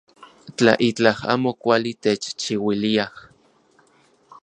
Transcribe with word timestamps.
Tla 0.57 0.73
itlaj 0.87 1.17
amo 1.33 1.51
kuali 1.61 1.91
techchiuiliaj. 2.05 3.13